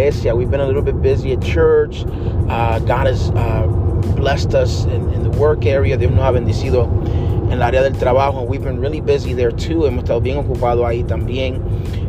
iglesia. 0.00 0.34
We've 0.34 0.50
been 0.50 0.60
a 0.60 0.66
little 0.66 0.82
bit 0.82 1.02
busy 1.02 1.32
at 1.32 1.42
church. 1.42 2.04
Uh, 2.48 2.78
God 2.80 3.06
has 3.06 3.30
uh, 3.30 3.66
blessed 4.16 4.54
us 4.54 4.84
in, 4.84 5.12
in, 5.12 5.22
the 5.22 5.30
work 5.30 5.66
area. 5.66 5.96
Dios 5.96 6.10
nos 6.10 6.20
ha 6.20 6.32
bendecido 6.32 6.88
en 7.52 7.52
el 7.52 7.60
área 7.60 7.82
del 7.82 7.92
trabajo. 7.92 8.46
We've 8.46 8.64
been 8.64 8.80
really 8.80 9.00
busy 9.00 9.34
there 9.34 9.52
too. 9.52 9.80
Hemos 9.80 10.04
estado 10.04 10.22
bien 10.22 10.38
ocupados 10.38 10.84
ahí 10.86 11.06
también. 11.06 11.60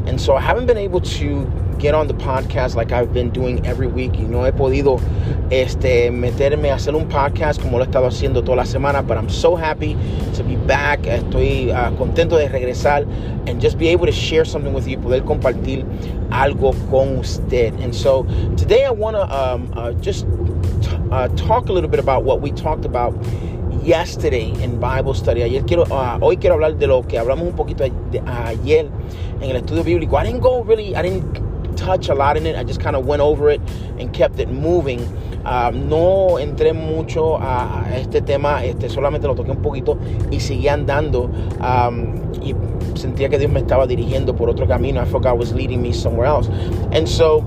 And 0.07 0.19
so 0.19 0.35
I 0.35 0.41
haven't 0.41 0.67
been 0.67 0.77
able 0.77 1.01
to 1.01 1.45
get 1.79 1.93
on 1.93 2.07
the 2.07 2.13
podcast 2.13 2.75
like 2.75 2.93
I've 2.93 3.13
been 3.13 3.29
doing 3.29 3.65
every 3.65 3.87
week 3.87 4.13
y 4.13 4.23
no 4.23 4.43
he 4.43 4.51
podido 4.51 5.01
este, 5.51 6.09
meterme 6.11 6.71
a 6.71 6.75
hacer 6.75 6.95
un 6.95 7.07
podcast 7.07 7.61
como 7.61 7.77
lo 7.77 7.83
he 7.83 7.87
estado 7.87 8.07
haciendo 8.07 8.41
toda 8.41 8.55
la 8.55 8.65
semana, 8.65 9.01
but 9.01 9.17
I'm 9.17 9.29
so 9.29 9.55
happy 9.55 9.95
to 10.35 10.43
be 10.43 10.55
back. 10.55 11.05
Estoy 11.05 11.71
uh, 11.71 11.91
contento 11.97 12.37
de 12.37 12.47
regresar 12.47 13.05
and 13.47 13.61
just 13.61 13.77
be 13.77 13.89
able 13.89 14.05
to 14.05 14.13
share 14.13 14.45
something 14.45 14.73
with 14.73 14.87
you, 14.87 14.97
poder 14.97 15.21
compartir 15.23 15.85
algo 16.29 16.73
con 16.89 17.17
usted. 17.19 17.73
And 17.81 17.93
so 17.93 18.23
today 18.55 18.85
I 18.85 18.91
want 18.91 19.17
to 19.17 19.23
um, 19.23 19.71
uh, 19.75 19.91
just 20.01 20.25
uh, 21.11 21.27
talk 21.35 21.67
a 21.67 21.73
little 21.73 21.89
bit 21.89 21.99
about 21.99 22.23
what 22.23 22.39
we 22.41 22.51
talked 22.51 22.85
about 22.85 23.13
yesterday 23.83 24.53
in 24.63 24.79
Bible 24.79 25.13
study. 25.13 25.43
Ayer 25.43 25.63
quiero, 25.63 25.83
uh, 25.91 26.17
hoy 26.21 26.37
quiero 26.37 26.55
hablar 26.55 26.77
de 26.77 26.87
lo 26.87 27.03
que 27.03 27.17
hablamos 27.19 27.45
un 27.45 27.55
poquito 27.57 27.83
ayer 27.83 28.89
en 29.41 29.49
el 29.49 29.57
estudio 29.57 29.83
bíblico. 29.83 30.15
I 30.15 30.23
didn't 30.23 30.41
go 30.41 30.63
really, 30.63 30.95
I 30.95 31.01
didn't 31.01 31.50
touch 31.75 32.09
a 32.09 32.13
lot 32.13 32.37
in 32.37 32.45
it. 32.45 32.55
I 32.55 32.63
just 32.63 32.79
kind 32.79 32.95
of 32.95 33.05
went 33.05 33.21
over 33.21 33.49
it 33.49 33.61
and 33.97 34.13
kept 34.13 34.39
it 34.39 34.49
moving. 34.49 34.99
Um, 35.43 35.89
no 35.89 36.37
entré 36.39 36.73
mucho 36.73 37.37
a, 37.37 37.83
este 37.93 38.21
tema, 38.21 38.63
este, 38.63 38.89
solamente 38.89 39.23
lo 39.23 39.33
toqué 39.33 39.51
un 39.51 39.61
poquito 39.61 39.97
y 40.31 40.39
seguí 40.39 40.67
andando. 40.67 41.29
Um, 41.59 42.31
y 42.41 42.53
sentía 42.95 43.29
que 43.29 43.39
Dios 43.39 43.51
me 43.51 43.61
estaba 43.61 43.87
dirigiendo 43.87 44.35
por 44.35 44.49
otro 44.49 44.67
camino. 44.67 45.01
I 45.01 45.05
felt 45.05 45.23
God 45.23 45.39
was 45.39 45.53
leading 45.53 45.81
me 45.81 45.93
somewhere 45.93 46.27
else. 46.27 46.47
And 46.91 47.07
so 47.07 47.39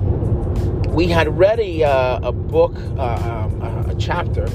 we 0.89 1.07
had 1.07 1.39
read 1.39 1.61
a, 1.61 1.85
uh, 1.85 2.29
a 2.29 2.33
book, 2.33 2.75
uh, 2.99 3.49
um, 3.63 3.63
a 3.89 3.95
chapter, 3.99 4.47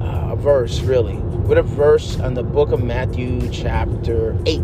uh, 0.00 0.32
a 0.32 0.36
verse 0.36 0.80
really. 0.80 1.16
With 1.16 1.58
a 1.58 1.62
verse 1.62 2.16
in 2.16 2.34
the 2.34 2.42
book 2.42 2.72
of 2.72 2.82
Matthew, 2.82 3.48
chapter 3.50 4.36
8. 4.46 4.60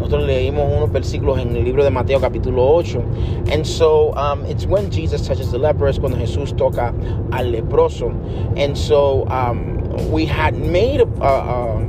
Nosotros 0.00 0.26
leímos 0.26 0.72
unos 0.74 0.90
versículos 0.90 1.38
en 1.38 1.54
el 1.54 1.62
libro 1.62 1.84
de 1.84 1.90
Mateo 1.90 2.20
capítulo 2.20 2.66
8. 2.66 3.52
And 3.52 3.66
so 3.66 4.14
um, 4.16 4.46
it's 4.46 4.64
when 4.64 4.90
Jesus 4.90 5.26
touches 5.26 5.52
the 5.52 5.58
leper, 5.58 5.88
es 5.88 5.98
cuando 5.98 6.16
Jesús 6.16 6.56
toca 6.56 6.94
al 7.32 7.52
leproso. 7.52 8.08
And 8.56 8.76
so 8.76 9.28
um, 9.28 9.76
we 10.10 10.24
had 10.24 10.54
made 10.54 11.02
a, 11.02 11.04
a, 11.04 11.82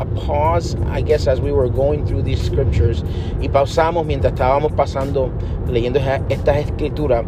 a, 0.00 0.06
pause, 0.16 0.76
I 0.86 1.02
guess, 1.02 1.26
as 1.26 1.42
we 1.42 1.52
were 1.52 1.68
going 1.68 2.06
through 2.06 2.22
these 2.22 2.40
scriptures. 2.40 3.02
Y 3.38 3.48
pausamos 3.48 4.06
mientras 4.06 4.32
estábamos 4.32 4.74
pasando, 4.74 5.30
leyendo 5.66 6.00
estas 6.30 6.56
escrituras. 6.56 7.26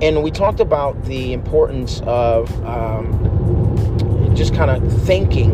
And 0.00 0.22
we 0.22 0.30
talked 0.30 0.60
about 0.60 1.04
the 1.04 1.34
importance 1.34 2.00
of 2.06 2.50
um, 2.64 4.32
just 4.34 4.54
kind 4.54 4.70
of 4.70 5.02
thinking 5.04 5.52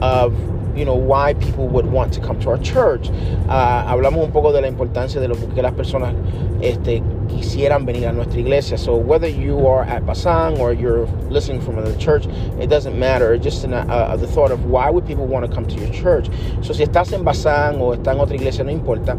of 0.00 0.32
you 0.78 0.84
know, 0.84 0.94
why 0.94 1.34
people 1.34 1.66
would 1.68 1.86
want 1.86 2.12
to 2.14 2.20
come 2.20 2.38
to 2.40 2.50
our 2.50 2.58
church. 2.58 3.10
Uh, 3.48 3.84
hablamos 3.84 4.24
un 4.24 4.32
poco 4.32 4.52
de 4.52 4.60
la 4.60 4.68
importancia 4.68 5.20
de 5.20 5.28
lo 5.28 5.34
que 5.34 5.62
las 5.62 5.72
personas 5.72 6.14
este, 6.62 7.02
quisieran 7.28 7.84
venir 7.84 8.06
a 8.06 8.12
nuestra 8.12 8.38
iglesia. 8.38 8.78
So 8.78 8.96
whether 8.96 9.28
you 9.28 9.66
are 9.66 9.82
at 9.82 10.06
Basang 10.06 10.58
or 10.58 10.72
you're 10.72 11.06
listening 11.30 11.60
from 11.60 11.78
another 11.78 11.96
church, 11.96 12.26
it 12.60 12.68
doesn't 12.68 12.98
matter. 12.98 13.36
just 13.38 13.64
an, 13.64 13.74
uh, 13.74 14.16
the 14.16 14.26
thought 14.26 14.52
of 14.52 14.66
why 14.66 14.88
would 14.88 15.06
people 15.06 15.26
want 15.26 15.44
to 15.44 15.52
come 15.52 15.66
to 15.66 15.74
your 15.74 15.92
church. 15.92 16.28
So 16.62 16.72
si 16.72 16.84
estás 16.84 17.12
en 17.12 17.24
Basang 17.24 17.80
o 17.80 17.94
estás 17.94 18.14
en 18.14 18.20
otra 18.20 18.34
iglesia, 18.34 18.64
no 18.64 18.70
importa. 18.70 19.16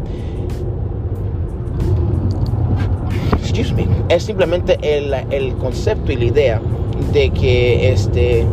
Excuse 3.39 3.73
me. 3.73 3.87
Es 4.09 4.23
simplemente 4.23 4.77
el, 4.81 5.13
el 5.31 5.55
concepto 5.55 6.11
y 6.11 6.15
la 6.15 6.25
idea 6.25 6.61
de 7.11 7.29
que 7.31 7.91
este 7.91 8.45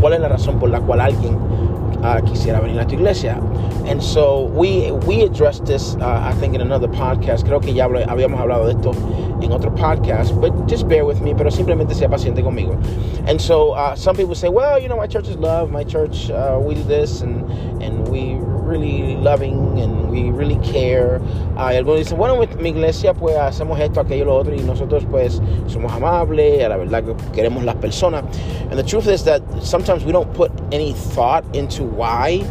cuál 0.00 0.14
es 0.14 0.20
la 0.20 0.28
razón 0.28 0.58
por 0.58 0.70
la 0.70 0.80
cual 0.80 1.00
alguien 1.00 1.36
uh, 2.02 2.20
quisiera 2.22 2.60
venir 2.60 2.80
a 2.80 2.84
tu 2.84 2.94
iglesia. 2.94 3.40
And 3.86 4.02
so 4.02 4.46
we 4.46 4.90
we 5.06 5.22
addressed 5.22 5.64
this, 5.66 5.94
uh, 5.96 6.20
I 6.22 6.32
think, 6.40 6.54
in 6.54 6.60
another 6.60 6.88
podcast. 6.88 7.44
Creo 7.44 7.62
que 7.62 7.72
ya 7.72 7.86
habíamos 7.86 8.40
hablado 8.40 8.66
de 8.66 8.72
esto 8.72 8.92
en 9.42 9.52
otro 9.52 9.70
podcast, 9.70 10.38
but 10.40 10.52
just 10.66 10.88
bear 10.88 11.04
with 11.04 11.20
me. 11.20 11.34
Pero 11.34 11.50
simplemente 11.50 11.94
sea 11.94 12.08
paciente 12.08 12.42
conmigo. 12.42 12.74
And 13.28 13.40
so 13.40 13.72
uh, 13.72 13.94
some 13.94 14.16
people 14.16 14.34
say, 14.34 14.48
well, 14.48 14.78
you 14.78 14.88
know, 14.88 14.96
my 14.96 15.06
church 15.06 15.28
is 15.28 15.36
love. 15.36 15.70
My 15.70 15.84
church, 15.84 16.30
uh, 16.30 16.58
we 16.60 16.74
do 16.74 16.82
this, 16.84 17.22
and 17.22 17.44
and 17.82 18.08
we 18.08 18.38
really 18.66 19.16
loving 19.16 19.78
and 19.80 20.10
we 20.10 20.30
really 20.30 20.58
care. 20.58 21.20
Uh, 21.56 21.70
y 21.70 21.76
algunos 21.76 21.98
dicen, 21.98 22.18
bueno, 22.18 22.36
mi 22.60 22.68
iglesia 22.70 23.14
pues 23.14 23.36
hacemos 23.36 23.78
esto, 23.80 24.00
aquello, 24.00 24.26
lo 24.26 24.36
otro 24.36 24.54
y 24.54 24.60
nosotros 24.60 25.04
pues 25.10 25.40
somos 25.66 25.92
amables, 25.92 26.62
a 26.64 26.68
la 26.68 26.76
verdad 26.76 27.04
que 27.04 27.14
queremos 27.32 27.64
las 27.64 27.76
personas. 27.76 28.24
And 28.70 28.78
the 28.78 28.84
truth 28.84 29.06
is 29.08 29.24
that 29.24 29.42
sometimes 29.62 30.04
we 30.04 30.12
don't 30.12 30.32
put 30.34 30.50
any 30.72 30.92
thought 30.92 31.44
into 31.54 31.84
why 31.84 32.44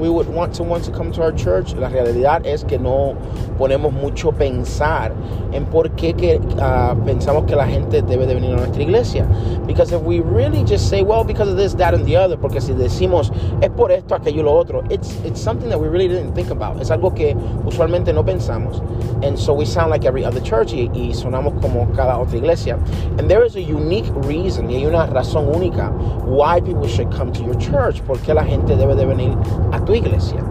we 0.00 0.08
would 0.08 0.28
want 0.28 0.56
someone 0.56 0.80
to 0.82 0.90
come 0.90 1.12
to 1.12 1.22
our 1.22 1.32
church. 1.32 1.74
La 1.74 1.88
realidad 1.88 2.46
es 2.46 2.64
que 2.64 2.78
no 2.78 3.14
ponemos 3.58 3.92
mucho 3.92 4.32
pensar 4.32 5.12
en 5.52 5.66
por 5.66 5.90
qué 5.90 6.14
que, 6.14 6.38
uh, 6.38 6.94
pensamos 7.04 7.46
que 7.46 7.54
la 7.54 7.66
gente 7.66 8.02
debe 8.02 8.26
de 8.26 8.34
venir 8.34 8.54
a 8.54 8.56
nuestra 8.56 8.82
iglesia. 8.82 9.26
Because 9.66 9.92
if 9.92 10.00
we 10.02 10.20
really 10.20 10.64
just 10.64 10.88
say, 10.88 11.02
well, 11.02 11.22
because 11.24 11.48
of 11.48 11.56
this, 11.56 11.74
that, 11.74 11.94
and 11.94 12.06
the 12.06 12.16
other, 12.16 12.36
porque 12.36 12.60
si 12.60 12.72
decimos 12.72 13.30
es 13.62 13.70
por 13.70 13.92
esto, 13.92 14.14
aquello, 14.14 14.42
lo 14.42 14.56
otro, 14.58 14.82
it's 14.90 15.14
it's 15.24 15.40
something 15.40 15.68
that 15.68 15.78
we 15.78 15.88
really 15.88 16.08
didn't 16.08 16.34
think 16.34 16.50
about. 16.50 16.80
Es 16.80 16.90
algo 16.90 17.14
que 17.14 17.34
usualmente 17.64 18.12
no 18.14 18.24
pensamos, 18.24 18.80
and 19.22 19.38
so 19.38 19.52
we 19.52 19.66
sound 19.66 19.90
like 19.90 20.06
every 20.06 20.24
other 20.24 20.40
church 20.40 20.72
y, 20.72 20.90
y 20.94 21.12
sonamos 21.12 21.60
como 21.60 21.86
cada 21.94 22.18
otra 22.18 22.36
iglesia. 22.36 22.78
And 23.18 23.28
there 23.28 23.44
is 23.44 23.56
a 23.56 23.60
unique 23.60 24.10
reason 24.26 24.70
y 24.70 24.76
hay 24.76 24.86
una 24.86 25.06
razón 25.06 25.54
única 25.54 25.90
why 26.24 26.60
people 26.60 26.88
should 26.88 27.10
come 27.12 27.32
to 27.32 27.42
your 27.42 27.56
church. 27.56 28.00
Porque 28.06 28.32
la 28.34 28.44
gente 28.44 28.76
debe 28.76 28.96
de 28.96 29.04
venir 29.04 29.36
a 29.72 29.84
tu 29.84 29.89
tu 29.90 29.96
iglesia. 29.96 30.44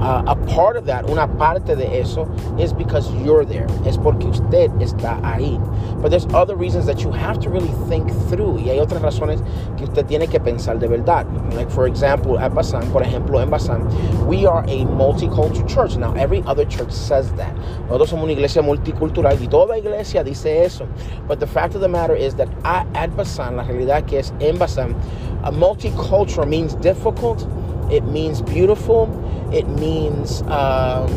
Uh, 0.00 0.24
a 0.26 0.36
part 0.48 0.76
of 0.76 0.84
that, 0.84 1.08
una 1.08 1.28
parte 1.28 1.76
de 1.76 2.00
eso, 2.00 2.24
is 2.58 2.72
because 2.72 3.10
you're 3.24 3.44
there. 3.44 3.66
Es 3.86 3.96
porque 3.96 4.24
usted 4.24 4.68
está 4.80 5.20
ahí. 5.22 5.58
But 6.02 6.10
there's 6.10 6.26
other 6.34 6.56
reasons 6.56 6.86
that 6.86 7.02
you 7.04 7.12
have 7.12 7.38
to 7.40 7.50
really 7.50 7.72
think 7.88 8.10
through. 8.28 8.58
Y 8.58 8.70
hay 8.70 8.80
otras 8.80 9.00
razones 9.00 9.40
que 9.78 9.86
usted 9.86 10.06
tiene 10.08 10.26
que 10.26 10.40
pensar 10.40 10.80
de 10.80 10.88
verdad. 10.88 11.24
Like 11.54 11.70
for 11.70 11.86
example, 11.86 12.36
at 12.38 12.52
Basan, 12.52 12.90
por 12.90 13.02
ejemplo, 13.02 13.40
en 13.40 13.50
Basan, 13.50 13.86
we 14.26 14.44
are 14.44 14.64
a 14.64 14.84
multicultural 14.86 15.68
church. 15.68 15.96
Now, 15.96 16.14
every 16.14 16.42
other 16.46 16.64
church 16.64 16.90
says 16.90 17.32
that. 17.34 17.54
Nosotros 17.88 18.10
somos 18.10 18.24
una 18.24 18.32
iglesia 18.32 18.60
multicultural 18.60 19.40
y 19.40 19.46
toda 19.46 19.78
iglesia 19.78 20.24
dice 20.24 20.64
eso. 20.64 20.88
But 21.28 21.38
the 21.38 21.46
fact 21.46 21.76
of 21.76 21.80
the 21.80 21.88
matter 21.88 22.16
is 22.16 22.34
that 22.34 22.48
at 22.64 23.16
Basan, 23.16 23.56
la 23.56 23.62
realidad 23.62 24.08
que 24.08 24.18
es 24.18 24.32
en 24.40 24.58
Basan, 24.58 24.96
a 25.44 25.52
multicultural 25.52 26.48
means 26.48 26.74
difficult 26.74 27.46
it 27.92 28.04
means 28.04 28.40
beautiful. 28.40 29.08
It 29.52 29.68
means 29.68 30.42
um, 30.42 31.08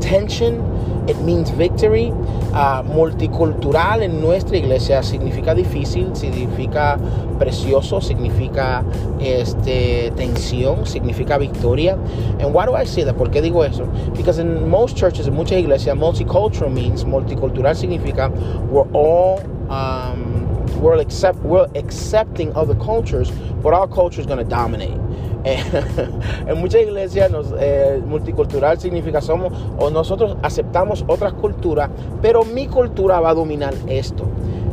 tension. 0.00 0.62
It 1.08 1.18
means 1.18 1.50
victory. 1.50 2.12
Uh, 2.54 2.82
multicultural 2.84 4.02
en 4.02 4.20
nuestra 4.20 4.56
iglesia 4.56 5.02
significa 5.02 5.54
difícil, 5.54 6.14
significa 6.14 6.98
precioso, 7.36 8.00
significa 8.00 8.84
este, 9.20 10.12
tensión, 10.12 10.86
significa 10.86 11.36
victoria. 11.36 11.94
And 12.38 12.54
why 12.54 12.64
do 12.64 12.74
I 12.74 12.84
say 12.84 13.02
that? 13.02 13.16
¿Por 13.16 13.28
qué 13.28 13.42
digo 13.42 13.64
eso? 13.64 13.86
Because 14.16 14.38
in 14.38 14.70
most 14.70 14.96
churches, 14.96 15.26
en 15.26 15.34
muchas 15.34 15.58
iglesias, 15.58 15.96
multicultural 15.96 16.72
means, 16.72 17.04
multicultural 17.04 17.74
significa 17.74 18.30
we're 18.68 18.88
all 18.92 19.40
um, 19.68 20.44
we're, 20.80 21.00
accept, 21.00 21.38
we're 21.40 21.68
accepting 21.74 22.54
other 22.54 22.74
cultures, 22.76 23.30
but 23.62 23.74
our 23.74 23.88
culture 23.88 24.20
is 24.20 24.26
going 24.26 24.38
to 24.38 24.44
dominate. 24.44 24.98
en 26.46 26.58
muchas 26.58 26.82
iglesias 26.82 27.30
nos, 27.30 27.54
eh, 27.58 28.00
multicultural 28.06 28.78
significa 28.78 29.20
somos 29.20 29.52
o 29.78 29.90
nosotros 29.90 30.36
aceptamos 30.42 31.04
otras 31.06 31.34
culturas, 31.34 31.90
pero 32.22 32.44
mi 32.44 32.66
cultura 32.66 33.20
va 33.20 33.30
a 33.30 33.34
dominar 33.34 33.74
esto. 33.86 34.24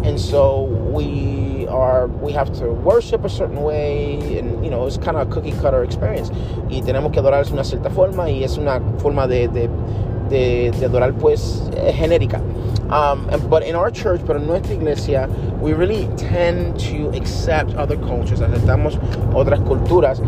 And 0.03 0.18
so 0.18 0.63
we 0.91 1.68
are 1.69 2.07
we 2.21 2.33
have 2.33 2.51
to 2.59 2.71
worship 2.83 3.23
a 3.23 3.29
certain 3.29 3.62
way 3.62 4.39
and 4.39 4.63
you 4.63 4.71
know 4.71 4.88
it's 4.88 4.97
kind 4.97 5.15
of 5.15 5.27
a 5.27 5.31
cookie 5.31 5.51
cutter 5.51 5.83
experience 5.83 6.31
y 6.69 6.81
tenemos 6.81 7.12
que 7.12 7.19
adorar 7.19 7.45
de 7.45 7.53
una 7.53 7.63
cierta 7.63 7.89
forma 7.89 8.29
y 8.29 8.44
es 8.44 8.57
una 8.57 8.81
forma 8.97 9.27
de, 9.27 9.47
de, 9.47 9.69
de, 10.31 10.71
de 10.71 10.85
adorar 10.85 11.13
pues 11.13 11.69
eh, 11.75 11.93
genérica. 11.93 12.41
Um, 12.91 13.27
but 13.49 13.63
in 13.63 13.75
our 13.75 13.89
church, 13.89 14.21
pero 14.25 14.37
en 14.37 14.47
nuestra 14.47 14.73
iglesia, 14.73 15.29
we 15.61 15.71
really 15.73 16.09
tend 16.17 16.77
to 16.79 17.09
accept 17.15 17.73
other 17.75 17.95
cultures, 17.95 18.41
aceptamos 18.41 18.97
otras 19.33 19.61
culturas 19.61 20.19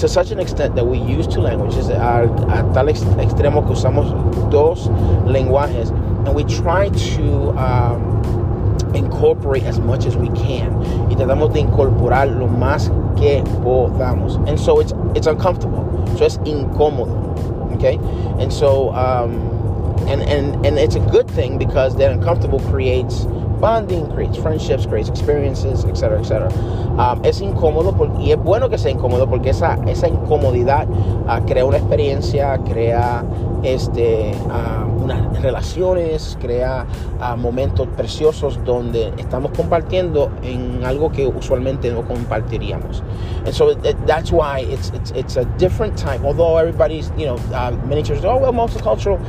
to 0.00 0.08
such 0.08 0.30
an 0.30 0.38
extent 0.40 0.74
that 0.76 0.86
we 0.86 0.98
use 0.98 1.26
two 1.26 1.40
languages, 1.40 1.88
a, 1.90 2.24
a 2.48 2.72
tal 2.72 2.86
extremo 2.86 3.66
que 3.66 3.74
usamos 3.74 4.50
dos 4.50 4.88
lenguajes, 5.26 5.90
and 5.90 6.34
we 6.34 6.44
try 6.44 6.88
to 6.90 7.50
um, 7.58 8.22
incorporate 8.94 9.64
as 9.64 9.78
much 9.78 10.06
as 10.06 10.16
we 10.16 10.28
can. 10.28 10.72
Y 11.10 11.16
tratamos 11.16 11.52
de 11.52 11.60
incorporar 11.60 12.28
lo 12.28 12.46
más 12.46 12.88
que 13.18 13.42
podamos. 13.62 14.36
And 14.48 14.58
so 14.58 14.80
it's, 14.80 14.94
it's 15.14 15.26
uncomfortable. 15.26 15.84
So 16.16 16.24
es 16.24 16.38
incómodo. 16.44 17.55
Okay? 17.76 17.96
And 18.42 18.52
so, 18.52 18.92
um, 18.94 19.34
and, 20.08 20.22
and, 20.22 20.66
and 20.66 20.78
it's 20.78 20.94
a 20.94 21.00
good 21.00 21.28
thing 21.28 21.58
because 21.58 21.96
that 21.96 22.10
uncomfortable 22.10 22.60
creates 22.60 23.26
bonding, 23.60 24.06
creates 24.12 24.38
friendships, 24.38 24.86
creates 24.86 25.08
experiences, 25.08 25.84
etc., 25.84 26.20
etc. 26.20 26.52
Um, 26.98 27.22
es 27.24 27.40
incómodo 27.40 27.94
y 28.20 28.32
es 28.32 28.38
bueno 28.38 28.68
que 28.70 28.78
sea 28.78 28.90
incómodo 28.90 29.28
porque 29.28 29.50
esa, 29.50 29.78
esa 29.86 30.08
incomodidad 30.08 30.86
uh, 30.88 31.44
crea 31.46 31.64
una 31.64 31.76
experiencia, 31.76 32.58
crea 32.64 33.22
este, 33.62 34.32
uh, 34.46 35.02
unas 35.02 35.42
relaciones, 35.42 36.38
crea 36.40 36.86
uh, 37.20 37.36
momentos 37.36 37.86
preciosos 37.96 38.58
donde 38.64 39.12
estamos 39.18 39.52
compartiendo 39.54 40.30
en 40.42 40.84
algo 40.84 41.10
que 41.10 41.26
usualmente 41.26 41.92
no 41.92 42.02
compartiríamos. 42.02 43.02
And 43.44 43.54
so 43.54 43.70
it, 43.70 43.96
that's 44.06 44.32
why 44.32 44.60
it's, 44.60 44.90
it's, 44.94 45.10
it's 45.12 45.36
a 45.36 45.44
different 45.58 45.98
type, 45.98 46.22
although 46.24 46.56
everybody's, 46.56 47.12
you 47.18 47.26
know, 47.26 47.36
many 47.86 48.02
churches, 48.02 48.24
oh, 48.24 48.38
well, 48.38 48.52
multicultural, 48.52 49.20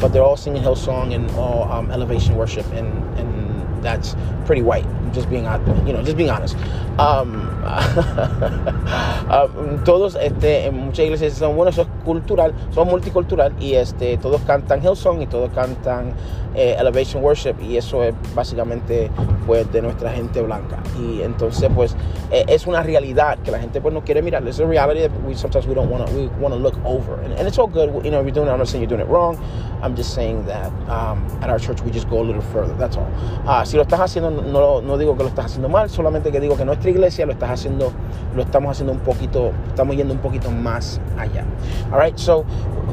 but 0.00 0.12
they're 0.12 0.24
all 0.24 0.36
singing 0.36 0.62
Hillsong 0.62 1.14
and 1.14 1.30
all 1.32 1.70
um, 1.70 1.90
elevation 1.90 2.36
worship 2.36 2.66
and, 2.72 2.88
and 3.18 3.35
that's 3.82 4.16
pretty 4.44 4.62
white. 4.62 4.86
Just 5.16 5.30
being, 5.30 5.44
you 5.86 5.94
know, 5.94 6.02
just 6.02 6.18
being 6.18 6.28
honest. 6.28 6.56
Um, 6.98 7.48
um, 9.30 9.82
todos, 9.84 10.14
este, 10.14 10.66
en 10.66 10.76
muchas 10.76 11.06
iglesias 11.06 11.32
son 11.32 11.56
bueno, 11.56 11.70
eso 11.70 11.82
es 11.82 11.88
cultural, 12.04 12.52
son 12.70 12.88
multicultural 12.88 13.54
y 13.58 13.74
este, 13.74 14.18
todos 14.18 14.42
cantan 14.42 14.82
Hillsong 14.82 15.22
y 15.22 15.26
todos 15.26 15.50
cantan 15.54 16.12
eh, 16.54 16.76
Elevation 16.78 17.22
Worship 17.22 17.54
y 17.62 17.76
eso 17.76 18.02
es 18.02 18.14
básicamente 18.34 19.10
pues 19.46 19.70
de 19.72 19.82
nuestra 19.82 20.10
gente 20.10 20.40
blanca 20.42 20.82
y 20.98 21.20
entonces 21.20 21.70
pues 21.74 21.94
eh, 22.30 22.44
es 22.48 22.66
una 22.66 22.82
realidad 22.82 23.38
que 23.38 23.50
la 23.50 23.58
gente 23.58 23.80
pues 23.80 23.92
no 23.92 24.02
quiere 24.02 24.22
mirar. 24.22 24.46
It's 24.46 24.58
a 24.58 24.66
reality 24.66 25.00
that 25.00 25.10
we 25.26 25.34
sometimes 25.34 25.66
we 25.66 25.74
don't 25.74 25.90
want 25.90 26.10
we 26.12 26.28
want 26.40 26.54
look 26.56 26.76
over 26.84 27.20
and, 27.22 27.34
and, 27.34 27.46
it's 27.46 27.58
all 27.58 27.68
good. 27.68 27.90
You 28.04 28.10
know, 28.10 28.20
if 28.20 28.26
you're 28.26 28.32
doing 28.32 28.48
it, 28.48 28.52
I'm 28.52 28.58
not 28.58 28.68
saying 28.68 28.82
you're 28.82 28.88
doing 28.88 29.02
it 29.02 29.10
wrong. 29.10 29.38
I'm 29.82 29.94
just 29.94 30.14
saying 30.14 30.46
that 30.46 30.72
um, 30.88 31.26
at 31.42 31.50
our 31.50 31.58
church 31.58 31.82
we 31.82 31.90
just 31.90 32.08
go 32.08 32.20
a 32.20 32.24
little 32.24 32.42
further. 32.52 32.74
That's 32.74 32.96
all. 32.96 33.10
Uh, 33.46 33.64
si 33.64 33.76
lo 33.76 33.84
estás 33.84 34.00
haciendo, 34.00 34.30
no, 34.30 34.80
no 34.80 34.96
que 35.14 35.22
lo 35.22 35.28
estás 35.28 35.46
haciendo 35.46 35.68
mal, 35.68 35.90
solamente 35.90 36.32
que 36.32 36.40
digo 36.40 36.56
que 36.56 36.64
nuestra 36.64 36.88
iglesia 36.88 37.26
lo 37.26 37.32
estás 37.32 37.50
haciendo, 37.50 37.92
lo 38.34 38.42
estamos 38.42 38.70
haciendo 38.70 38.92
un 38.92 39.00
poquito, 39.00 39.52
estamos 39.68 39.94
yendo 39.94 40.14
un 40.14 40.20
poquito 40.20 40.50
más 40.50 41.00
allá. 41.18 41.44
All 41.92 42.00
right, 42.00 42.18
so 42.18 42.44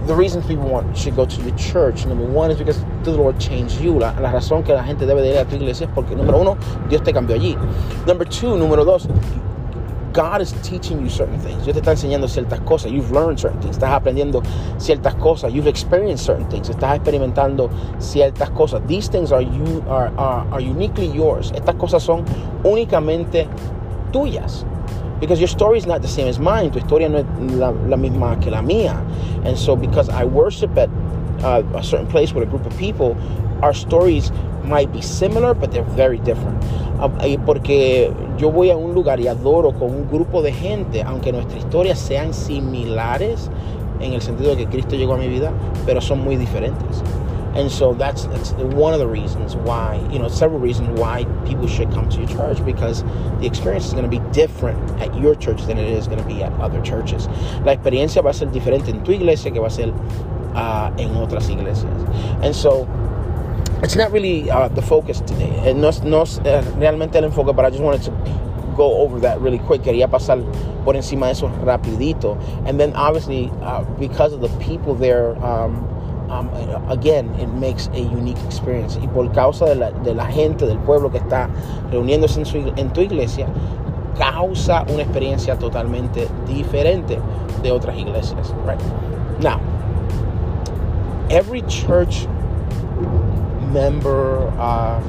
the 0.05 0.13
reason 0.13 0.41
people 0.43 0.69
want 0.69 0.95
should 0.95 1.15
go 1.15 1.25
to 1.25 1.41
your 1.41 1.55
church, 1.55 2.05
number 2.05 2.25
one, 2.25 2.51
is 2.51 2.57
because 2.57 2.83
the 3.03 3.11
Lord 3.11 3.39
changed 3.39 3.79
you. 3.81 3.97
La, 3.99 4.13
la 4.19 4.31
razón 4.31 4.63
que 4.63 4.73
la 4.73 4.83
gente 4.83 5.05
debe 5.05 5.21
de 5.21 5.31
ir 5.31 5.37
a 5.37 5.45
tu 5.45 5.55
iglesia 5.55 5.85
es 5.85 5.91
porque, 5.95 6.15
número 6.15 6.39
uno, 6.39 6.57
Dios 6.89 7.01
te 7.03 7.13
cambió 7.13 7.35
allí. 7.35 7.57
Number 8.05 8.27
two, 8.27 8.57
número 8.57 8.83
dos, 8.83 9.07
God 10.13 10.41
is 10.41 10.53
teaching 10.61 11.01
you 11.01 11.09
certain 11.09 11.39
things. 11.39 11.63
Dios 11.63 11.73
te 11.73 11.81
está 11.81 11.91
enseñando 11.91 12.27
ciertas 12.27 12.59
cosas. 12.61 12.91
You've 12.91 13.11
learned 13.11 13.39
certain 13.39 13.59
things. 13.59 13.77
Estás 13.77 13.91
aprendiendo 13.91 14.43
ciertas 14.77 15.15
cosas. 15.15 15.51
You've 15.51 15.67
experienced 15.67 16.23
certain 16.23 16.47
things. 16.49 16.69
Estás 16.69 16.95
experimentando 16.95 17.69
ciertas 17.99 18.51
cosas. 18.51 18.85
These 18.87 19.09
things 19.09 19.31
are, 19.31 19.41
you, 19.41 19.83
are, 19.87 20.11
are, 20.17 20.47
are 20.51 20.61
uniquely 20.61 21.07
yours. 21.07 21.51
Estas 21.53 21.75
cosas 21.75 22.03
son 22.03 22.23
únicamente 22.63 23.47
tuyas. 24.11 24.65
Because 25.19 25.39
your 25.39 25.47
story 25.47 25.79
is 25.79 25.87
not 25.87 26.01
the 26.03 26.07
same 26.07 26.27
as 26.27 26.37
mine. 26.37 26.69
Tu 26.71 26.79
historia 26.79 27.09
no 27.09 27.17
es 27.17 27.25
la, 27.55 27.71
la 27.71 27.97
misma 27.97 28.39
que 28.39 28.51
la 28.51 28.61
mía. 28.61 28.95
And 29.45 29.57
so 29.57 29.75
because 29.75 30.09
I 30.09 30.25
worship 30.25 30.77
at 30.77 30.89
uh, 31.43 31.63
a 31.73 31.83
certain 31.83 32.07
place 32.07 32.33
with 32.33 32.43
a 32.43 32.47
group 32.51 32.65
of 32.67 32.77
people, 32.77 33.17
our 33.63 33.73
stories 33.73 34.31
might 34.63 34.91
be 34.91 35.01
similar, 35.01 35.53
but 35.53 35.71
they're 35.71 35.83
very 35.83 36.19
different. 36.19 36.63
Uh, 36.99 37.37
porque 37.45 38.13
yo 38.37 38.51
voy 38.51 38.69
a 38.71 38.77
un 38.77 38.93
lugar 38.93 39.19
y 39.19 39.27
adoro 39.27 39.71
con 39.73 39.89
un 39.89 40.07
grupo 40.09 40.41
de 40.41 40.51
gente, 40.51 41.03
aunque 41.03 41.31
nuestras 41.31 41.59
historias 41.59 41.99
sean 41.99 42.33
similares, 42.33 43.49
en 43.99 44.13
el 44.13 44.21
sentido 44.21 44.51
de 44.51 44.57
que 44.57 44.67
Cristo 44.67 44.95
llegó 44.95 45.13
a 45.13 45.17
mi 45.17 45.27
vida, 45.27 45.51
pero 45.85 46.01
son 46.01 46.23
muy 46.23 46.35
diferentes. 46.35 47.03
And 47.55 47.69
so 47.69 47.93
that's, 47.93 48.25
one 48.73 48.93
of 48.93 48.99
the 48.99 49.07
reasons 49.07 49.55
why, 49.55 50.01
you 50.11 50.17
know, 50.17 50.27
several 50.27 50.59
reasons 50.59 50.99
why 50.99 51.25
people 51.45 51.67
should 51.67 51.91
come 51.91 52.09
to 52.09 52.17
your 52.17 52.27
church 52.27 52.65
because 52.65 53.03
the 53.39 53.45
experience 53.45 53.85
is 53.85 53.93
going 53.93 54.09
to 54.09 54.09
be 54.09 54.21
different 54.31 54.79
at 54.99 55.13
your 55.15 55.35
church 55.35 55.61
than 55.67 55.77
it 55.77 55.87
is 55.87 56.07
going 56.07 56.17
to 56.17 56.25
be 56.25 56.41
at 56.41 56.51
other 56.53 56.81
churches. 56.81 57.27
La 57.63 57.73
experiencia 57.73 58.23
va 58.23 58.31
a 58.31 58.33
ser 58.33 58.47
diferente 58.47 58.89
en 58.89 59.03
tu 59.03 59.11
iglesia 59.11 59.51
que 59.51 59.59
va 59.59 59.67
a 59.67 59.69
ser 59.69 59.93
uh, 60.55 60.91
en 60.97 61.15
otras 61.15 61.47
iglesias. 61.49 61.93
And 62.41 62.55
so 62.55 62.87
it's 63.83 63.95
not 63.97 64.11
really 64.11 64.49
uh, 64.49 64.69
the 64.69 64.81
focus 64.81 65.19
today. 65.19 65.73
No, 65.73 65.91
no 66.03 66.21
es 66.21 66.39
uh, 66.39 66.63
realmente 66.77 67.15
el 67.15 67.25
enfoque, 67.25 67.53
but 67.53 67.65
I 67.65 67.69
just 67.69 67.83
wanted 67.83 68.01
to 68.03 68.11
go 68.77 69.01
over 69.01 69.19
that 69.19 69.39
really 69.41 69.59
quick. 69.59 69.81
Quería 69.81 70.09
pasar 70.09 70.41
por 70.83 70.95
encima 70.95 71.25
de 71.25 71.31
eso 71.31 71.49
rapidito. 71.49 72.37
And 72.65 72.79
then 72.79 72.93
obviously, 72.93 73.51
uh, 73.61 73.83
because 73.99 74.31
of 74.33 74.41
the 74.41 74.49
people 74.59 74.95
there, 74.95 75.35
um, 75.43 75.83
um, 76.31 76.49
again, 76.89 77.35
it 77.35 77.47
makes 77.47 77.87
a 77.87 77.99
unique 77.99 78.41
experience. 78.45 78.95
Y 78.95 79.07
por 79.07 79.27
causa 79.33 79.65
de 79.65 79.75
la, 79.75 79.91
de 79.91 80.13
la 80.13 80.25
gente, 80.25 80.65
del 80.65 80.79
pueblo 80.79 81.09
que 81.09 81.19
está 81.19 81.49
reuniéndose 81.91 82.39
en, 82.39 82.45
su, 82.45 82.57
en 82.77 82.93
tu 82.93 83.01
iglesia, 83.01 83.47
causa 84.17 84.83
una 84.89 85.03
experiencia 85.03 85.57
totalmente 85.57 86.29
diferente 86.47 87.19
de 87.61 87.71
otras 87.71 87.97
iglesias. 87.97 88.53
Right? 88.65 88.81
Now, 89.41 89.59
every 91.29 91.63
church 91.63 92.27
member 93.73 94.47
uh, 94.57 95.01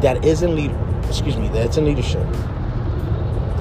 that 0.00 0.24
is 0.24 0.42
in 0.42 0.54
lead, 0.54 0.70
excuse 1.08 1.36
me, 1.36 1.48
that's 1.48 1.76
in 1.76 1.84
leadership, 1.84 2.26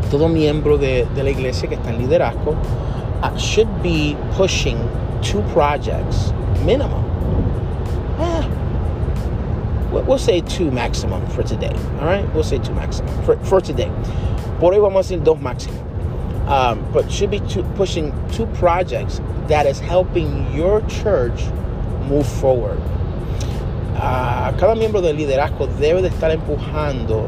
todo 0.10 0.28
miembro 0.28 0.78
de, 0.78 1.06
de 1.16 1.24
la 1.24 1.32
iglesia 1.32 1.68
que 1.68 1.76
está 1.76 1.88
en 1.88 1.98
liderazgo 1.98 2.56
uh, 3.24 3.36
should 3.38 3.82
be 3.82 4.16
pushing 4.34 4.78
two 5.22 5.42
projects 5.54 6.32
minimum. 6.64 7.04
Eh, 8.20 8.48
we'll 9.92 10.18
say 10.20 10.42
two 10.42 10.70
maximum 10.72 11.26
for 11.30 11.44
today. 11.44 11.74
All 12.00 12.06
right, 12.06 12.32
we'll 12.34 12.44
say 12.44 12.60
two 12.60 12.74
maximum 12.74 13.10
for, 13.26 13.38
for 13.46 13.60
today. 13.60 13.92
Por 14.60 14.74
hoy 14.74 14.80
vamos 14.80 15.10
a 15.10 15.16
decir 15.16 15.24
dos 15.24 15.38
máximo. 15.40 15.80
Um, 16.48 16.86
but 16.92 17.10
should 17.10 17.32
be 17.32 17.40
two, 17.40 17.64
pushing 17.76 18.12
two 18.32 18.46
projects 18.48 19.22
that 19.48 19.66
is 19.66 19.80
helping 19.80 20.54
your 20.54 20.82
church 20.88 21.42
move 22.10 22.28
forward. 22.28 22.82
Uh, 23.96 24.52
cada 24.58 24.74
miembro 24.76 25.02
del 25.02 25.18
liderazgo 25.18 25.68
debe 25.80 26.02
de 26.02 26.08
estar 26.08 26.32
empujando, 26.32 27.28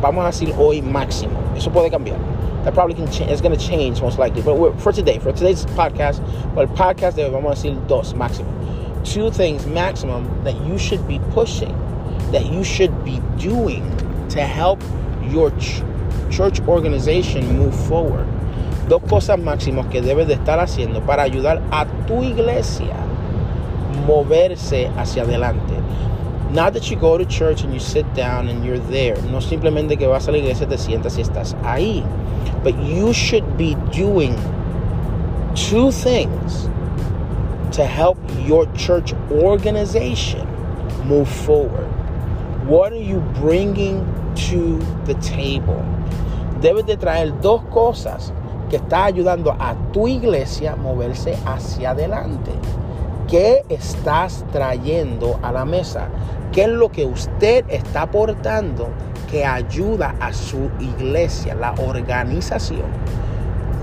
vamos 0.00 0.24
a 0.24 0.26
decir 0.28 0.54
hoy 0.56 0.80
máximo. 0.80 1.38
Eso 1.56 1.70
puede 1.70 1.90
cambiar. 1.90 2.18
That 2.64 2.74
probably 2.74 2.94
can 2.94 3.10
change. 3.10 3.30
It's 3.32 3.40
going 3.40 3.56
change 3.58 4.00
most 4.00 4.18
likely. 4.18 4.42
But 4.42 4.80
for 4.80 4.92
today, 4.92 5.18
for 5.18 5.32
today's 5.32 5.66
podcast, 5.66 6.20
well, 6.54 6.66
podcast 6.68 7.16
de 7.16 7.28
vamos 7.28 7.52
a 7.52 7.68
decir 7.68 7.86
dos 7.88 8.14
máximo. 8.14 8.48
Two 9.04 9.30
things 9.30 9.66
maximum 9.66 10.28
that 10.44 10.54
you 10.66 10.78
should 10.78 11.06
be 11.06 11.18
pushing, 11.30 11.74
that 12.32 12.46
you 12.46 12.64
should 12.64 13.04
be 13.04 13.20
doing 13.36 13.84
to 14.30 14.40
help 14.40 14.80
your 15.28 15.50
ch- 15.58 15.82
church 16.30 16.60
organization 16.68 17.58
move 17.58 17.74
forward. 17.86 18.26
Dos 18.88 19.02
cosas 19.02 19.38
máximas 19.38 19.86
que 19.90 20.00
debes 20.00 20.28
de 20.28 20.34
estar 20.34 20.58
haciendo 20.58 21.04
para 21.04 21.22
ayudar 21.22 21.60
a 21.72 21.86
tu 22.06 22.22
iglesia 22.22 23.05
moverse 24.06 24.88
hacia 24.96 25.22
adelante. 25.22 25.74
Not 26.52 26.74
that 26.74 26.90
you 26.90 26.96
go 26.96 27.18
to 27.18 27.24
church 27.24 27.62
and 27.62 27.74
you 27.74 27.80
sit 27.80 28.06
down 28.14 28.48
and 28.48 28.64
you're 28.64 28.78
there. 28.78 29.16
No 29.30 29.40
simplemente 29.40 29.98
que 29.98 30.06
vas 30.06 30.28
a 30.28 30.32
la 30.32 30.38
iglesia, 30.38 30.66
te 30.66 30.76
sientas 30.76 31.18
y 31.18 31.22
estás 31.22 31.54
ahí. 31.62 32.04
But 32.62 32.78
you 32.78 33.12
should 33.12 33.56
be 33.56 33.74
doing 33.92 34.34
two 35.54 35.90
things 35.90 36.68
to 37.72 37.84
help 37.84 38.16
your 38.44 38.66
church 38.74 39.12
organization 39.30 40.46
move 41.04 41.28
forward. 41.28 41.88
What 42.66 42.92
are 42.92 43.02
you 43.02 43.20
bringing 43.34 44.04
to 44.48 44.78
the 45.04 45.14
table? 45.14 45.84
Debes 46.60 46.86
de 46.86 46.96
traer 46.96 47.32
dos 47.40 47.62
cosas 47.70 48.32
que 48.70 48.78
está 48.78 49.04
ayudando 49.04 49.54
a 49.58 49.74
tu 49.92 50.06
iglesia 50.08 50.76
moverse 50.76 51.36
hacia 51.44 51.90
adelante. 51.90 52.52
¿Qué 53.28 53.64
estás 53.68 54.44
trayendo 54.52 55.40
a 55.42 55.50
la 55.50 55.64
mesa? 55.64 56.06
¿Qué 56.52 56.62
es 56.62 56.68
lo 56.68 56.92
que 56.92 57.04
usted 57.04 57.64
está 57.68 58.02
aportando 58.02 58.88
que 59.28 59.44
ayuda 59.44 60.14
a 60.20 60.32
su 60.32 60.70
iglesia, 60.78 61.56
la 61.56 61.72
organización, 61.72 62.86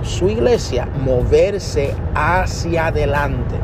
su 0.01 0.29
iglesia, 0.29 0.85
moverse 0.85 1.93
hacia 2.15 2.87
adelante? 2.87 3.55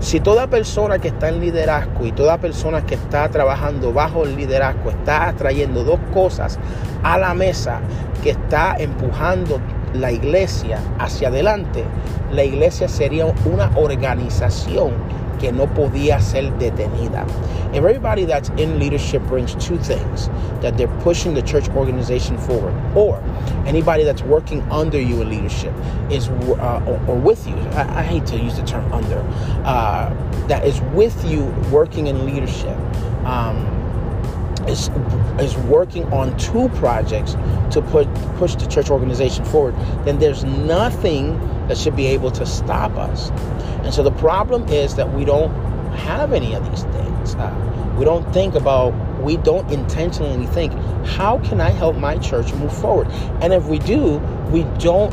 Si 0.00 0.18
toda 0.18 0.48
persona 0.48 0.98
que 0.98 1.08
está 1.08 1.28
en 1.28 1.38
liderazgo 1.38 2.06
y 2.06 2.10
toda 2.10 2.38
persona 2.38 2.84
que 2.84 2.96
está 2.96 3.28
trabajando 3.28 3.92
bajo 3.92 4.24
el 4.24 4.34
liderazgo 4.34 4.90
está 4.90 5.32
trayendo 5.38 5.84
dos 5.84 6.00
cosas 6.12 6.58
a 7.04 7.18
la 7.18 7.34
mesa 7.34 7.78
que 8.24 8.30
está 8.30 8.74
empujando 8.76 9.60
la 9.94 10.12
iglesia 10.12 10.78
hacia 10.98 11.28
adelante, 11.28 11.84
la 12.32 12.44
iglesia 12.44 12.88
sería 12.88 13.26
una 13.26 13.70
organización 13.76 14.92
que 15.40 15.50
no 15.52 15.66
podía 15.66 16.20
ser 16.20 16.52
detenida. 16.58 17.26
Everybody 17.72 18.24
that's 18.26 18.50
in 18.58 18.78
leadership 18.78 19.22
brings 19.22 19.54
two 19.54 19.78
things 19.78 20.28
that 20.60 20.76
they're 20.76 20.94
pushing 21.02 21.34
the 21.34 21.42
church 21.42 21.68
organization 21.70 22.36
forward, 22.36 22.74
or 22.94 23.22
anybody 23.66 24.04
that's 24.04 24.22
working 24.22 24.60
under 24.70 25.00
you 25.00 25.22
in 25.22 25.30
leadership 25.30 25.72
is 26.10 26.28
uh, 26.28 26.82
or, 26.86 27.00
or, 27.08 27.16
with 27.16 27.46
you. 27.46 27.54
I, 27.72 28.00
I, 28.00 28.02
hate 28.02 28.26
to 28.26 28.36
use 28.36 28.56
the 28.56 28.64
term 28.64 28.92
under. 28.92 29.24
Uh, 29.64 30.12
that 30.48 30.66
is 30.66 30.80
with 30.92 31.24
you 31.24 31.44
working 31.70 32.08
in 32.08 32.26
leadership 32.26 32.76
um, 33.24 33.79
is 34.70 34.88
is 35.38 35.56
working 35.68 36.04
on 36.12 36.36
two 36.38 36.68
projects 36.70 37.32
to 37.74 37.82
put 37.90 38.06
push 38.36 38.54
the 38.54 38.66
church 38.66 38.90
organization 38.90 39.44
forward, 39.44 39.74
then 40.04 40.18
there's 40.18 40.44
nothing 40.44 41.38
that 41.68 41.76
should 41.76 41.96
be 41.96 42.06
able 42.06 42.30
to 42.30 42.46
stop 42.46 42.92
us. 42.96 43.30
And 43.84 43.92
so 43.94 44.02
the 44.02 44.12
problem 44.12 44.68
is 44.68 44.94
that 44.96 45.12
we 45.12 45.24
don't 45.24 45.52
have 45.94 46.32
any 46.32 46.54
of 46.54 46.68
these 46.70 46.84
things. 46.84 47.34
Uh, 47.34 47.94
we 47.98 48.04
don't 48.04 48.32
think 48.32 48.54
about, 48.54 48.92
we 49.20 49.36
don't 49.36 49.70
intentionally 49.70 50.46
think, 50.46 50.72
how 51.04 51.38
can 51.40 51.60
I 51.60 51.70
help 51.70 51.96
my 51.96 52.16
church 52.18 52.52
move 52.54 52.76
forward? 52.76 53.08
And 53.42 53.52
if 53.52 53.66
we 53.66 53.78
do, 53.78 54.18
we 54.50 54.64
don't 54.78 55.12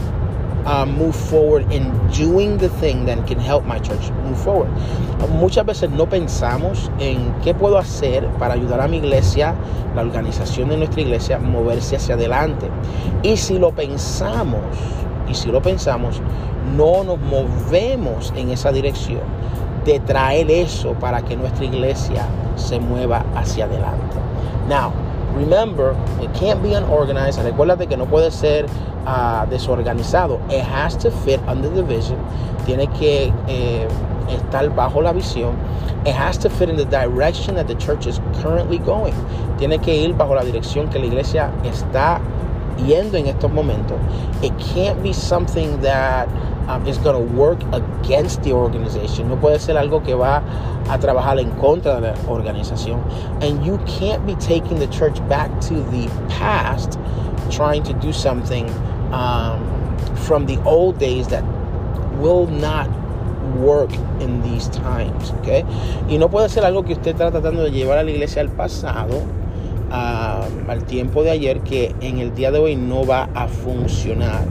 uh, 0.67 0.85
move 0.85 1.15
forward 1.15 1.71
in 1.71 1.91
doing 2.09 2.57
the 2.57 2.69
thing 2.81 3.05
that 3.05 3.25
can 3.25 3.39
help 3.39 3.65
my 3.65 3.79
church 3.79 4.11
move 4.25 4.37
forward. 4.37 4.69
Muchas 5.39 5.65
veces 5.65 5.89
no 5.89 6.07
pensamos 6.07 6.91
en 6.99 7.33
qué 7.41 7.53
puedo 7.53 7.77
hacer 7.77 8.27
para 8.37 8.53
ayudar 8.53 8.81
a 8.81 8.87
mi 8.87 8.97
iglesia, 8.97 9.55
la 9.95 10.01
organización 10.01 10.69
de 10.69 10.77
nuestra 10.77 11.01
iglesia, 11.01 11.39
moverse 11.39 11.95
hacia 11.95 12.15
adelante. 12.15 12.69
Y 13.23 13.37
si 13.37 13.57
lo 13.57 13.71
pensamos, 13.71 14.61
y 15.27 15.33
si 15.33 15.49
lo 15.51 15.61
pensamos, 15.61 16.21
no 16.75 17.03
nos 17.03 17.19
movemos 17.19 18.33
en 18.35 18.51
esa 18.51 18.71
dirección 18.71 19.21
de 19.85 19.99
traer 20.01 20.51
eso 20.51 20.91
para 20.93 21.21
que 21.21 21.37
nuestra 21.37 21.63
iglesia 21.63 22.25
se 22.55 22.79
mueva 22.79 23.25
hacia 23.35 23.65
adelante. 23.65 24.17
Now, 24.67 24.91
remember, 25.37 25.95
it 26.21 26.33
can't 26.33 26.61
be 26.61 26.73
unorganized. 26.73 27.39
Recuérdate 27.39 27.87
que 27.87 27.97
no 27.97 28.05
puede 28.05 28.31
ser 28.31 28.65
uh, 29.05 29.45
desorganizado. 29.45 30.39
It 30.51 30.63
has 30.63 30.95
to 30.97 31.11
fit 31.11 31.39
under 31.47 31.69
the 31.69 31.83
vision. 31.83 32.17
Tiene 32.65 32.87
que 32.87 33.31
eh, 33.47 33.87
estar 34.29 34.69
bajo 34.75 35.01
la 35.01 35.13
visión. 35.13 35.55
It 36.05 36.13
has 36.13 36.37
to 36.39 36.49
fit 36.49 36.69
in 36.69 36.77
the 36.77 36.85
direction 36.85 37.55
that 37.55 37.67
the 37.67 37.75
church 37.75 38.07
is 38.07 38.19
currently 38.41 38.77
going. 38.77 39.13
Tiene 39.57 39.79
que 39.79 39.95
ir 39.95 40.13
bajo 40.13 40.35
la 40.35 40.43
dirección 40.43 40.89
que 40.91 40.99
la 40.99 41.05
iglesia 41.05 41.51
está 41.63 42.19
yendo 42.85 43.17
en 43.17 43.27
estos 43.27 43.51
momentos. 43.51 43.97
It 44.43 44.53
can't 44.59 45.01
be 45.01 45.13
something 45.13 45.81
that 45.81 46.27
um, 46.67 46.85
is 46.87 46.97
going 46.97 47.15
to 47.15 47.33
work 47.35 47.61
against 47.73 48.43
the 48.43 48.53
organization. 48.53 49.29
No 49.29 49.37
puede 49.37 49.59
ser 49.59 49.77
algo 49.77 50.03
que 50.03 50.15
va 50.15 50.43
a 50.89 50.97
trabajar 50.97 51.39
en 51.39 51.51
contra 51.59 51.95
de 51.95 52.01
la 52.01 52.13
organización. 52.27 53.01
And 53.41 53.65
you 53.65 53.77
can't 53.87 54.25
be 54.25 54.35
taking 54.35 54.79
the 54.79 54.87
church 54.87 55.17
back 55.27 55.49
to 55.61 55.75
the 55.75 56.07
past 56.29 56.97
trying 57.49 57.83
to 57.83 57.93
do 57.93 58.11
something 58.11 58.69
um, 59.13 59.97
from 60.15 60.45
the 60.45 60.61
old 60.63 60.99
days 60.99 61.27
that 61.29 61.43
will 62.19 62.47
not 62.47 62.89
work 63.55 63.93
in 64.19 64.41
these 64.43 64.67
times, 64.69 65.31
okay? 65.39 65.63
Y 66.09 66.17
no 66.17 66.29
puede 66.29 66.49
ser 66.49 66.65
algo 66.65 66.83
que 66.83 66.93
usted 66.93 67.15
está 67.15 67.31
tratando 67.31 67.63
de 67.63 67.71
llevar 67.71 67.97
a 67.97 68.03
la 68.03 68.11
iglesia 68.11 68.41
al 68.41 68.49
pasado, 68.49 69.23
al 69.89 70.83
tiempo 70.85 71.23
de 71.23 71.31
ayer, 71.31 71.61
que 71.61 71.93
en 72.01 72.19
el 72.19 72.33
día 72.35 72.51
de 72.51 72.59
hoy 72.59 72.75
no 72.75 73.05
va 73.05 73.29
a 73.33 73.47
funcionar. 73.47 74.45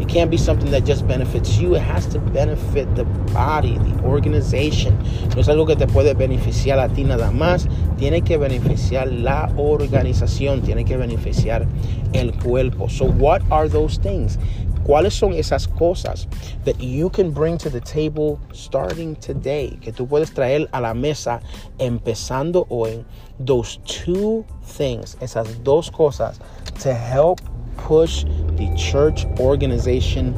It 0.00 0.08
can't 0.08 0.30
be 0.30 0.38
something 0.38 0.70
that 0.70 0.86
just 0.86 1.06
benefits 1.06 1.58
you. 1.58 1.74
It 1.74 1.82
has 1.82 2.06
to 2.08 2.18
benefit 2.18 2.88
the 2.96 3.04
body, 3.34 3.78
the 3.78 4.02
organization. 4.02 4.96
No 5.34 5.42
es 5.42 5.48
algo 5.48 5.66
que 5.66 5.76
te 5.76 5.86
puede 5.86 6.14
beneficiar 6.14 6.78
a 6.78 6.88
ti 6.88 7.04
nada 7.04 7.30
más. 7.30 7.68
Tiene 7.98 8.22
que 8.22 8.38
beneficiar 8.38 9.12
la 9.12 9.52
organización. 9.56 10.62
Tiene 10.62 10.84
que 10.84 10.96
beneficiar 10.96 11.66
el 12.14 12.32
cuerpo. 12.32 12.88
So 12.88 13.04
what 13.04 13.42
are 13.50 13.68
those 13.68 13.98
things? 13.98 14.38
¿Cuáles 14.90 15.14
son 15.14 15.34
esas 15.34 15.68
cosas 15.68 16.26
that 16.64 16.80
you 16.80 17.10
can 17.10 17.30
bring 17.30 17.56
to 17.58 17.70
the 17.70 17.80
table 17.80 18.40
starting 18.52 19.14
today? 19.24 19.78
Que 19.80 19.92
tú 19.92 20.08
puedes 20.08 20.34
traer 20.34 20.68
a 20.72 20.80
la 20.80 20.94
mesa 20.94 21.40
empezando 21.78 22.66
hoy. 22.70 23.04
Those 23.38 23.78
two 23.84 24.44
things, 24.66 25.16
esas 25.20 25.62
dos 25.62 25.92
cosas 25.92 26.40
to 26.82 26.92
help 26.92 27.40
push 27.76 28.24
the 28.56 28.68
church 28.74 29.26
organization 29.38 30.34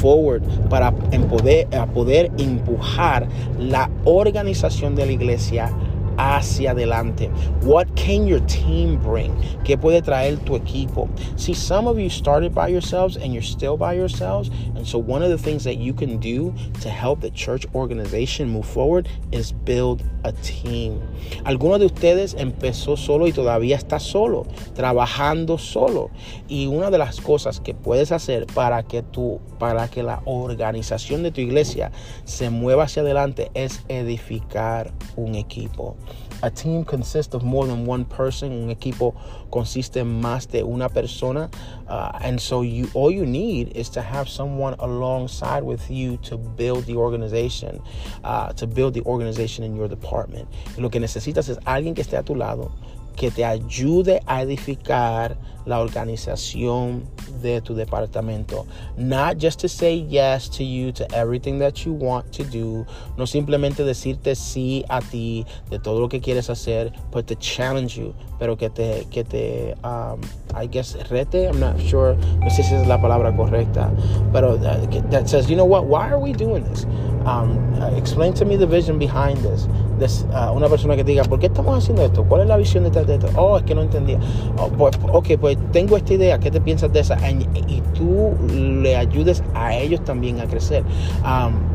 forward 0.00 0.42
para 0.68 0.90
poder, 1.28 1.68
poder 1.94 2.32
empujar 2.38 3.28
la 3.60 3.88
organización 4.04 4.96
de 4.96 5.06
la 5.06 5.12
iglesia 5.12 5.70
hacia 6.18 6.72
adelante. 6.72 7.30
What 7.62 7.94
can 7.96 8.26
your 8.26 8.40
team 8.46 8.98
bring? 9.02 9.34
¿Qué 9.64 9.78
puede 9.78 10.02
traer 10.02 10.38
tu 10.44 10.54
equipo? 10.56 11.08
See, 11.36 11.54
some 11.54 11.86
of 11.86 11.98
you 11.98 12.08
started 12.08 12.54
by 12.54 12.68
yourselves 12.68 13.16
and 13.16 13.32
you're 13.32 13.42
still 13.42 13.76
by 13.76 13.94
yourselves. 13.94 14.50
And 14.76 14.86
so, 14.86 14.98
one 14.98 15.22
of 15.22 15.30
the 15.30 15.38
things 15.38 15.64
that 15.64 15.76
you 15.76 15.92
can 15.92 16.18
do 16.18 16.54
to 16.80 16.88
help 16.88 17.20
the 17.20 17.30
church 17.30 17.66
organization 17.74 18.48
move 18.48 18.66
forward 18.66 19.08
is 19.30 19.52
build 19.52 20.02
a 20.24 20.32
team. 20.32 21.00
Alguno 21.44 21.78
de 21.78 21.86
ustedes 21.86 22.34
empezó 22.38 22.96
solo 22.96 23.26
y 23.26 23.32
todavía 23.32 23.76
está 23.76 23.98
solo, 24.00 24.46
trabajando 24.74 25.58
solo. 25.58 26.10
Y 26.48 26.66
una 26.66 26.90
de 26.90 26.98
las 26.98 27.20
cosas 27.20 27.60
que 27.60 27.74
puedes 27.74 28.12
hacer 28.12 28.46
para 28.46 28.82
que 28.82 29.02
tu, 29.02 29.40
para 29.58 29.88
que 29.88 30.02
la 30.02 30.22
organización 30.24 31.22
de 31.22 31.30
tu 31.30 31.40
iglesia 31.40 31.92
se 32.24 32.50
mueva 32.50 32.84
hacia 32.84 33.02
adelante 33.02 33.50
es 33.54 33.84
edificar 33.88 34.92
un 35.16 35.34
equipo. 35.34 35.96
A 36.42 36.50
team 36.50 36.84
consists 36.84 37.34
of 37.34 37.44
more 37.44 37.66
than 37.66 37.86
one 37.86 38.04
person. 38.04 38.50
Un 38.50 38.74
equipo 38.74 39.14
consiste 39.50 40.00
en 40.00 40.20
más 40.20 40.48
de 40.48 40.62
una 40.62 40.88
persona. 40.88 41.48
Uh, 41.88 42.18
and 42.22 42.40
so 42.40 42.62
you 42.62 42.88
all 42.94 43.10
you 43.10 43.24
need 43.24 43.76
is 43.76 43.88
to 43.90 44.02
have 44.02 44.28
someone 44.28 44.74
alongside 44.80 45.62
with 45.62 45.90
you 45.90 46.16
to 46.18 46.36
build 46.36 46.84
the 46.86 46.96
organization, 46.96 47.80
uh, 48.24 48.52
to 48.54 48.66
build 48.66 48.94
the 48.94 49.02
organization 49.02 49.64
in 49.64 49.76
your 49.76 49.88
department. 49.88 50.48
Y 50.76 50.82
lo 50.82 50.90
que 50.90 51.00
necesitas 51.00 51.48
es 51.48 51.58
alguien 51.64 51.94
que 51.94 52.02
esté 52.02 52.18
a 52.18 52.22
tu 52.22 52.34
lado 52.34 52.72
que 53.22 53.30
te 53.30 53.44
ayude 53.44 54.20
a 54.26 54.42
edificar 54.42 55.36
la 55.64 55.78
organización 55.78 57.04
de 57.40 57.60
tu 57.60 57.72
departamento. 57.72 58.66
Not 58.96 59.38
just 59.38 59.60
to 59.60 59.68
say 59.68 59.94
yes 59.94 60.48
to 60.56 60.64
you 60.64 60.90
to 60.90 61.06
everything 61.14 61.60
that 61.60 61.86
you 61.86 61.92
want 61.92 62.32
to 62.32 62.42
do, 62.42 62.84
no 63.16 63.24
simplemente 63.24 63.84
decirte 63.84 64.34
sí 64.34 64.84
a 64.88 65.00
ti 65.00 65.46
de 65.70 65.78
todo 65.78 66.00
lo 66.00 66.08
que 66.08 66.20
quieres 66.20 66.50
hacer, 66.50 66.92
but 67.12 67.28
to 67.28 67.36
challenge 67.36 67.96
you, 67.96 68.12
pero 68.40 68.56
que 68.56 68.68
te, 68.70 69.06
que 69.12 69.22
te, 69.22 69.76
um, 69.84 70.20
I 70.52 70.66
guess, 70.66 70.96
rete, 71.08 71.46
I'm 71.46 71.60
not 71.60 71.80
sure, 71.80 72.16
no 72.40 72.48
sé 72.48 72.64
si 72.64 72.74
es 72.74 72.88
la 72.88 73.00
palabra 73.00 73.36
correcta, 73.36 73.88
pero 74.32 74.56
uh, 74.56 75.00
that 75.10 75.28
says, 75.28 75.48
you 75.48 75.54
know 75.54 75.64
what, 75.64 75.86
why 75.86 76.10
are 76.10 76.18
we 76.18 76.32
doing 76.32 76.64
this? 76.64 76.86
Um, 77.24 77.72
uh, 77.80 77.96
explain 77.96 78.34
to 78.34 78.44
me 78.44 78.56
the 78.56 78.66
vision 78.66 78.98
behind 78.98 79.38
this. 79.44 79.68
This 80.02 80.24
uh, 80.30 80.52
una 80.52 80.68
persona 80.68 80.96
que 80.96 81.04
te 81.04 81.12
diga, 81.12 81.24
¿por 81.24 81.38
qué 81.38 81.46
estamos 81.46 81.78
haciendo 81.78 82.04
esto? 82.04 82.24
¿Cuál 82.24 82.42
es 82.42 82.48
la 82.48 82.56
visión 82.56 82.84
detrás 82.84 83.06
de 83.06 83.14
esto? 83.14 83.28
Oh, 83.36 83.56
es 83.56 83.62
que 83.64 83.74
no 83.74 83.82
entendía. 83.82 84.18
Oh, 84.58 84.68
pues, 84.68 84.98
ok, 85.12 85.38
pues 85.40 85.56
tengo 85.72 85.96
esta 85.96 86.14
idea, 86.14 86.38
¿qué 86.38 86.50
te 86.50 86.60
piensas 86.60 86.92
de 86.92 87.00
esa? 87.00 87.16
Y, 87.30 87.46
y 87.68 87.82
tú 87.94 88.34
le 88.50 88.96
ayudes 88.96 89.42
a 89.54 89.74
ellos 89.74 90.02
también 90.04 90.40
a 90.40 90.46
crecer. 90.46 90.84
Um, 91.24 91.72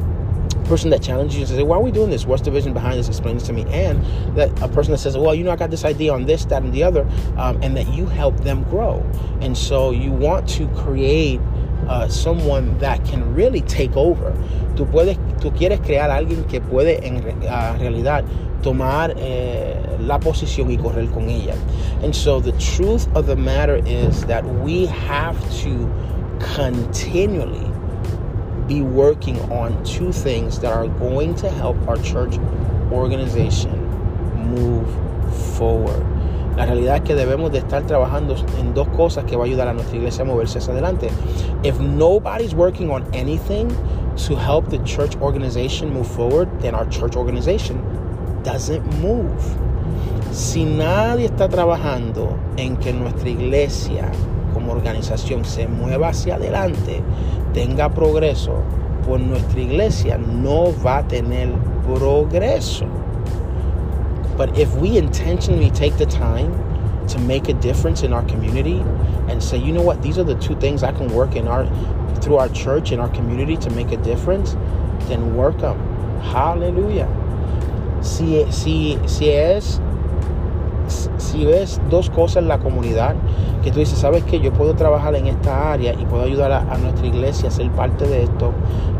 person 0.67 0.89
that 0.89 1.01
challenges 1.01 1.35
you 1.35 1.41
and 1.41 1.49
says, 1.49 1.63
why 1.63 1.77
are 1.77 1.81
we 1.81 1.91
doing 1.91 2.09
this? 2.09 2.25
What's 2.25 2.41
the 2.41 2.51
vision 2.51 2.73
behind 2.73 2.99
this? 2.99 3.07
Explain 3.07 3.35
this 3.35 3.47
to 3.47 3.53
me. 3.53 3.63
And 3.71 4.03
that 4.35 4.49
a 4.61 4.67
person 4.67 4.91
that 4.91 4.97
says, 4.97 5.17
well, 5.17 5.33
you 5.33 5.43
know, 5.43 5.51
I 5.51 5.55
got 5.55 5.71
this 5.71 5.85
idea 5.85 6.13
on 6.13 6.25
this, 6.25 6.45
that, 6.45 6.61
and 6.61 6.73
the 6.73 6.83
other, 6.83 7.07
um, 7.37 7.61
and 7.63 7.75
that 7.77 7.87
you 7.93 8.05
help 8.05 8.37
them 8.41 8.63
grow. 8.63 9.01
And 9.39 9.57
so 9.57 9.91
you 9.91 10.11
want 10.11 10.47
to 10.49 10.67
create 10.69 11.39
uh, 11.87 12.09
someone 12.09 12.77
that 12.79 13.03
can 13.05 13.33
really 13.33 13.61
take 13.61 13.95
over. 13.95 14.31
Tú, 14.77 14.85
puedes, 14.85 15.17
tú 15.41 15.51
quieres 15.51 15.81
crear 15.81 16.11
alguien 16.11 16.43
que 16.45 16.61
puede 16.61 17.05
en 17.05 17.21
realidad 17.79 18.23
tomar 18.61 19.13
eh, 19.17 19.75
la 20.05 20.19
posición 20.19 20.71
y 20.71 20.77
correr 20.77 21.07
con 21.09 21.29
ella. 21.29 21.55
And 22.03 22.13
so 22.13 22.39
the 22.39 22.51
truth 22.53 23.07
of 23.15 23.25
the 23.25 23.35
matter 23.35 23.81
is 23.85 24.25
that 24.25 24.43
we 24.63 24.85
have 24.85 25.35
to 25.63 25.89
continually 26.55 27.65
be 28.67 28.81
working 28.81 29.39
on 29.51 29.81
two 29.83 30.11
things 30.11 30.59
that 30.59 30.71
are 30.71 30.87
going 30.99 31.33
to 31.35 31.49
help 31.49 31.77
our 31.87 31.97
church 31.97 32.37
organization 32.91 33.71
move 34.51 34.87
forward. 35.57 36.03
La 36.57 36.65
realidad 36.65 36.97
es 36.97 37.01
que 37.03 37.15
debemos 37.15 37.51
de 37.51 37.59
estar 37.59 37.85
trabajando 37.85 38.35
en 38.59 38.73
dos 38.73 38.87
cosas 38.89 39.25
que 39.25 39.35
va 39.35 39.43
a 39.43 39.45
ayudar 39.45 39.67
a 39.67 39.73
nuestra 39.73 39.95
iglesia 39.95 40.23
a 40.23 40.25
moverse 40.25 40.57
hacia 40.57 40.73
adelante. 40.73 41.09
If 41.63 41.79
nobody's 41.79 42.55
working 42.55 42.89
on 42.89 43.05
anything 43.13 43.67
to 44.25 44.35
help 44.35 44.69
the 44.69 44.79
church 44.79 45.15
organization 45.17 45.93
move 45.93 46.07
forward, 46.07 46.49
then 46.61 46.73
our 46.73 46.85
church 46.87 47.15
organization 47.15 47.81
doesn't 48.43 48.85
move. 48.99 49.41
Si 50.31 50.65
nadie 50.65 51.27
está 51.27 51.47
trabajando 51.49 52.37
en 52.57 52.77
que 52.77 52.93
nuestra 52.93 53.29
iglesia 53.29 54.11
como 54.53 54.71
organización 54.71 55.45
se 55.45 55.67
mueva 55.67 56.09
hacia 56.09 56.35
adelante, 56.35 57.01
tenga 57.53 57.89
progreso, 57.89 58.63
pues 59.05 59.21
nuestra 59.21 59.61
iglesia 59.61 60.17
no 60.17 60.73
va 60.83 60.99
a 60.99 61.07
tener 61.07 61.49
progreso. 61.85 62.87
But 64.35 64.57
if 64.57 64.73
we 64.75 64.97
intentionally 64.97 65.71
take 65.71 65.97
the 65.97 66.05
time 66.05 66.51
to 67.07 67.19
make 67.19 67.49
a 67.49 67.53
difference 67.53 68.03
in 68.03 68.13
our 68.13 68.23
community 68.23 68.83
and 69.29 69.41
say, 69.41 69.57
you 69.57 69.71
know 69.71 69.81
what, 69.81 70.01
these 70.01 70.17
are 70.17 70.23
the 70.23 70.35
two 70.35 70.55
things 70.59 70.83
I 70.83 70.91
can 70.91 71.07
work 71.07 71.35
in 71.35 71.47
our 71.47 71.65
through 72.27 72.37
our 72.37 72.49
church 72.49 72.91
and 72.91 73.01
our 73.01 73.09
community 73.09 73.55
to 73.55 73.69
make 73.69 73.93
a 73.93 73.97
difference, 73.97 74.57
then 75.07 75.35
work 75.35 75.57
them. 75.59 75.79
Hallelujah. 76.21 77.07
si, 78.01 78.41
es 78.41 79.81
si 81.17 81.45
ves 81.45 81.81
dos 81.89 82.09
cosas 82.09 82.43
en 82.43 82.47
la 82.47 82.59
comunidad, 82.59 83.15
que 83.63 83.71
tú 83.71 83.79
dices, 83.79 83.99
sabes 83.99 84.23
que 84.23 84.39
yo 84.39 84.53
puedo 84.53 84.75
trabajar 84.75 85.15
en 85.15 85.27
esta 85.27 85.71
área 85.71 85.93
y 85.93 86.05
puedo 86.05 86.23
ayudar 86.23 86.51
a, 86.51 86.77
nuestra 86.77 87.07
iglesia 87.07 87.49
a 87.49 87.51
ser 87.51 87.69
parte 87.71 88.07
de 88.07 88.23
esto, 88.23 88.51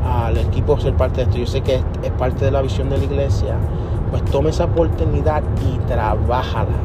al 0.06 0.38
equipo 0.38 0.76
a 0.76 0.80
ser 0.80 0.94
parte 0.94 1.18
de 1.18 1.24
esto, 1.24 1.38
yo 1.38 1.48
sé 1.48 1.62
que 1.62 1.76
es, 1.76 2.12
parte 2.18 2.46
de 2.46 2.52
la 2.52 2.62
visión 2.62 2.90
de 2.90 2.98
la 2.98 3.04
iglesia, 3.06 3.56
pues 4.12 4.24
tome 4.26 4.50
esa 4.50 4.66
oportunidad 4.66 5.44
y 5.66 5.78
trabájala. 5.88 6.78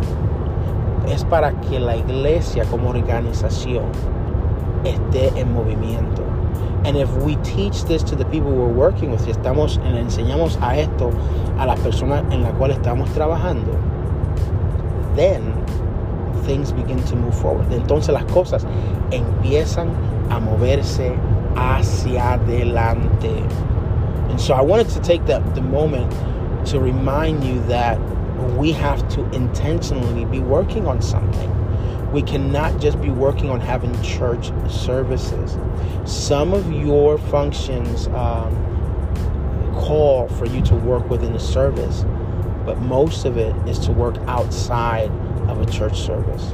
Es 1.09 1.25
para 1.25 1.53
que 1.61 1.81
la 1.81 1.97
iglesia 1.97 2.65
como 2.71 2.91
organización 2.91 3.85
esté 4.85 5.33
en 5.41 5.53
movimiento. 5.53 6.32
And 6.85 6.97
if 6.97 7.11
we 7.23 7.37
teach 7.37 7.85
this 7.85 8.03
to 8.05 8.17
the 8.17 8.25
people 8.27 8.51
we're 8.51 8.67
working 8.67 9.11
with, 9.13 9.21
si 9.23 9.31
estamos, 9.31 9.79
le 9.79 10.01
enseñamos 10.01 10.61
a 10.61 10.77
esto 10.77 11.11
a 11.59 11.67
las 11.67 11.79
personas 11.81 12.25
en 12.33 12.43
las 12.43 12.53
cuales 12.55 12.79
estamos 12.79 13.09
trabajando, 13.11 13.73
then 15.15 15.55
things 16.45 16.73
begin 16.73 17.03
to 17.05 17.17
move 17.17 17.35
forward. 17.35 17.71
Entonces 17.73 18.13
las 18.13 18.25
cosas 18.25 18.67
empiezan 19.11 19.91
a 20.31 20.41
moverse 20.41 21.17
hacia 21.57 22.35
adelante. 22.35 23.49
And 24.31 24.41
so 24.41 24.55
I 24.55 24.63
wanted 24.63 24.89
to 24.91 25.01
take 25.01 25.25
the, 25.27 25.41
the 25.55 25.61
moment 25.61 26.11
to 26.67 26.81
remind 26.81 27.45
you 27.45 27.61
that 27.69 27.99
we 28.57 28.73
have 28.73 29.07
to 29.11 29.25
intentionally 29.33 30.25
be 30.25 30.41
working 30.41 30.87
on 30.87 31.01
something. 31.01 31.51
We 32.13 32.23
cannot 32.23 32.81
just 32.81 33.01
be 33.01 33.11
working 33.11 33.51
on 33.51 33.61
having 33.61 34.01
church 34.03 34.53
services. 34.71 35.57
Some 36.05 36.53
of 36.53 36.71
your 36.73 37.19
functions 37.19 38.07
um, 38.09 38.55
call 39.75 40.29
for 40.29 40.47
you 40.47 40.61
to 40.63 40.75
work 40.75 41.09
within 41.09 41.33
the 41.33 41.41
service 41.41 42.05
but 42.65 42.79
most 42.81 43.25
of 43.25 43.37
it 43.37 43.55
is 43.69 43.79
to 43.81 43.93
work 43.93 44.17
outside 44.27 45.11
of 45.49 45.61
a 45.61 45.67
church 45.67 46.01
service. 46.01 46.53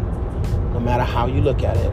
No 0.73 0.81
matter 0.81 1.05
how 1.05 1.27
you 1.27 1.41
look 1.41 1.63
at 1.63 1.77
it, 1.77 1.93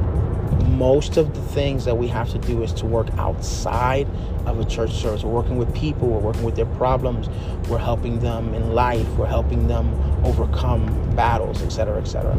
most 0.69 1.17
of 1.17 1.33
the 1.33 1.41
things 1.53 1.85
that 1.85 1.97
we 1.97 2.07
have 2.07 2.29
to 2.31 2.37
do 2.39 2.63
is 2.63 2.73
to 2.73 2.85
work 2.85 3.07
outside 3.17 4.07
of 4.45 4.59
a 4.59 4.65
church 4.65 4.91
service. 4.91 5.23
We're 5.23 5.31
working 5.31 5.57
with 5.57 5.73
people, 5.73 6.07
we're 6.07 6.19
working 6.19 6.43
with 6.43 6.55
their 6.55 6.65
problems, 6.77 7.29
we're 7.69 7.77
helping 7.77 8.19
them 8.19 8.53
in 8.53 8.73
life, 8.73 9.07
we're 9.17 9.25
helping 9.25 9.67
them 9.67 9.93
overcome 10.23 10.85
battles, 11.15 11.61
etc., 11.61 11.99
etc. 11.99 12.37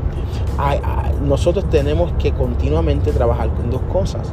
I, 0.59 0.77
I, 0.77 1.13
nosotros 1.21 1.65
tenemos 1.71 2.13
que 2.21 2.33
continuamente 2.33 3.13
trabajar 3.13 3.55
con 3.57 3.71
dos 3.71 3.83
cosas. 3.93 4.33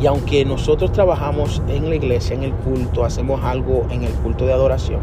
Y 0.00 0.06
aunque 0.06 0.44
nosotros 0.44 0.90
trabajamos 0.90 1.62
en 1.68 1.88
la 1.88 1.94
iglesia, 1.94 2.34
en 2.34 2.42
el 2.42 2.52
culto, 2.52 3.04
hacemos 3.04 3.44
algo 3.44 3.86
en 3.90 4.02
el 4.02 4.12
culto 4.14 4.46
de 4.46 4.52
adoración, 4.52 5.00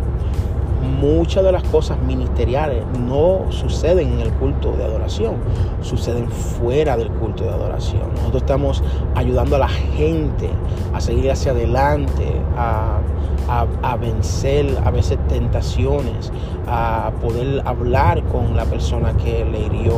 muchas 0.81 1.43
de 1.43 1.51
las 1.51 1.63
cosas 1.63 1.99
ministeriales 1.99 2.83
no 2.99 3.45
suceden 3.49 4.13
en 4.13 4.19
el 4.21 4.31
culto 4.33 4.71
de 4.73 4.83
adoración, 4.83 5.35
suceden 5.81 6.29
fuera 6.29 6.97
del 6.97 7.09
culto 7.11 7.43
de 7.43 7.49
adoración. 7.49 8.13
Nosotros 8.15 8.43
estamos 8.43 8.83
ayudando 9.15 9.55
a 9.55 9.59
la 9.59 9.67
gente 9.67 10.49
a 10.93 11.01
seguir 11.01 11.31
hacia 11.31 11.51
adelante, 11.51 12.41
a, 12.57 13.01
vencer 13.99 14.77
a 14.85 14.91
veces 14.91 15.17
tentaciones, 15.27 16.31
a 16.67 17.11
poder 17.19 17.61
hablar 17.65 18.23
con 18.25 18.55
la 18.55 18.63
persona 18.65 19.13
que 19.17 19.43
le 19.43 19.61
hirió, 19.61 19.95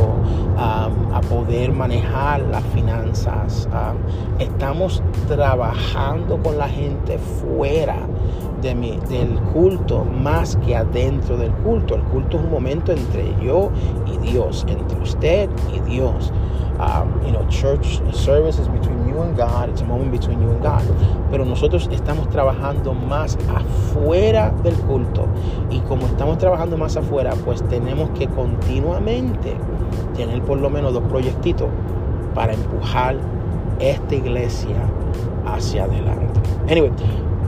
a 0.57 1.21
poder 1.29 1.73
manejar 1.73 2.41
las 2.41 2.63
finanzas. 2.65 3.67
estamos 4.39 5.03
trabajando 5.27 6.37
con 6.41 6.57
la 6.57 6.69
gente 6.69 7.17
fuera 7.17 7.97
de 8.61 8.75
mi, 8.75 8.97
del 9.09 9.33
culto 9.53 10.05
más 10.05 10.57
que 10.65 10.75
adentro 10.75 11.37
del 11.37 11.51
culto. 11.63 11.95
El 11.95 12.03
culto 12.03 12.37
es 12.37 12.43
un 12.43 12.51
momento 12.51 12.91
entre 12.91 13.33
yo 13.43 13.69
y 14.05 14.17
Dios, 14.17 14.65
entre 14.67 14.99
usted 14.99 15.49
y 15.73 15.79
Dios. 15.89 16.31
Um, 16.79 17.23
you 17.23 17.31
know, 17.31 17.45
church 17.47 18.01
service 18.11 18.57
is 18.59 18.67
between 18.67 19.07
you 19.07 19.21
and 19.21 19.37
God. 19.37 19.69
It's 19.69 19.81
a 19.81 19.85
moment 19.85 20.11
between 20.11 20.41
you 20.41 20.49
and 20.49 20.63
God. 20.63 20.81
Pero 21.29 21.45
nosotros 21.45 21.87
estamos 21.91 22.27
trabajando 22.29 22.93
más 22.93 23.37
afuera 23.55 24.51
del 24.63 24.73
culto. 24.87 25.27
Y 25.69 25.79
como 25.81 26.07
estamos 26.07 26.39
trabajando 26.39 26.77
más 26.77 26.97
afuera, 26.97 27.33
pues 27.45 27.61
tenemos 27.69 28.09
que 28.17 28.27
continuamente 28.27 29.55
tener 30.15 30.41
por 30.41 30.57
lo 30.59 30.69
menos 30.71 30.93
dos 30.93 31.03
proyectitos 31.03 31.67
para 32.33 32.53
empujar 32.53 33.15
esta 33.79 34.15
iglesia 34.15 34.75
hacia 35.45 35.83
adelante. 35.83 36.39
Anyway, 36.69 36.91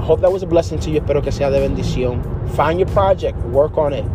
hope 0.03 0.21
that 0.21 0.31
was 0.31 0.43
a 0.43 0.45
blessing 0.45 0.79
to 0.79 0.89
you. 0.89 0.99
Espero 0.99 1.21
que 1.23 1.31
sea 1.31 1.49
de 1.49 1.59
bendición. 1.59 2.21
Find 2.55 2.79
your 2.79 2.89
project, 2.89 3.37
work 3.51 3.77
on 3.77 3.93
it. 3.93 4.05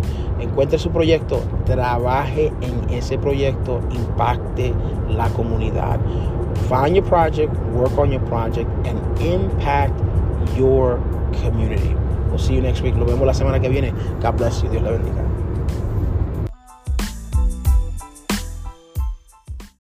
Encuentre 0.40 0.78
su 0.78 0.90
proyecto, 0.90 1.40
trabaje 1.64 2.52
en 2.60 2.90
ese 2.90 3.18
proyecto, 3.18 3.80
impacte 3.90 4.72
la 5.08 5.28
comunidad. 5.30 5.98
Find 6.68 6.94
your 6.94 7.04
project, 7.04 7.52
work 7.72 7.96
on 7.98 8.12
your 8.12 8.24
project, 8.26 8.68
and 8.86 8.98
impact 9.20 9.98
your 10.56 11.00
community. 11.42 11.94
We'll 12.28 12.38
see 12.38 12.54
you 12.54 12.60
next 12.60 12.82
week. 12.82 12.94
Lo 12.94 13.04
vemos 13.06 13.26
la 13.26 13.32
semana 13.32 13.60
que 13.60 13.68
viene. 13.68 13.92
God 14.20 14.36
bless 14.36 14.62
you. 14.62 14.68
Dios 14.68 14.82
le 14.82 14.92
bendiga. 14.92 15.27